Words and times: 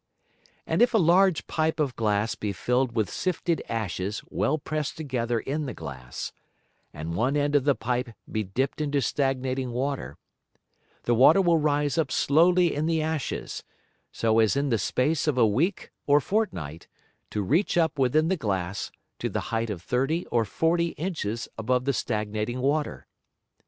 And 0.65 0.81
if 0.81 0.95
a 0.95 0.97
large 0.97 1.45
Pipe 1.45 1.79
of 1.79 1.95
Glass 1.95 2.33
be 2.33 2.53
filled 2.53 2.95
with 2.95 3.07
sifted 3.07 3.61
Ashes 3.69 4.23
well 4.29 4.57
pressed 4.57 4.97
together 4.97 5.39
in 5.39 5.67
the 5.67 5.75
Glass, 5.75 6.31
and 6.91 7.13
one 7.13 7.37
end 7.37 7.53
of 7.53 7.65
the 7.65 7.75
Pipe 7.75 8.09
be 8.27 8.43
dipped 8.43 8.81
into 8.81 8.99
stagnating 8.99 9.69
Water, 9.71 10.17
the 11.03 11.13
Water 11.13 11.39
will 11.39 11.59
rise 11.59 11.99
up 11.99 12.11
slowly 12.11 12.73
in 12.73 12.87
the 12.87 12.99
Ashes, 13.03 13.63
so 14.11 14.39
as 14.39 14.57
in 14.57 14.69
the 14.69 14.79
space 14.79 15.27
of 15.27 15.37
a 15.37 15.45
Week 15.45 15.91
or 16.07 16.19
Fortnight 16.19 16.87
to 17.29 17.43
reach 17.43 17.77
up 17.77 17.99
within 17.99 18.27
the 18.27 18.35
Glass, 18.37 18.91
to 19.19 19.29
the 19.29 19.51
height 19.53 19.69
of 19.69 19.83
30 19.83 20.25
or 20.31 20.45
40 20.45 20.93
Inches 20.93 21.47
above 21.59 21.85
the 21.85 21.93
stagnating 21.93 22.59
Water. 22.59 23.05